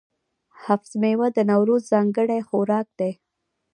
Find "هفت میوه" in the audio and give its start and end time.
0.65-1.27